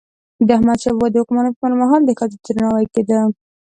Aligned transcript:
د 0.47 0.49
احمدشاه 0.57 0.93
بابا 0.95 1.07
د 1.11 1.15
واکمني 1.19 1.51
پر 1.61 1.71
مهال 1.79 2.01
د 2.05 2.09
ښځو 2.19 2.37
درناوی 2.45 2.85
کيده. 2.93 3.19